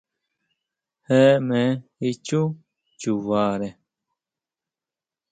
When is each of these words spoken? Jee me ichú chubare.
Jee 1.07 1.37
me 1.47 1.61
ichú 2.09 2.41
chubare. 2.99 3.69